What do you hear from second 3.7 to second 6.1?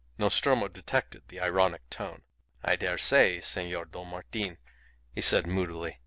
Don Martin," he said, moodily.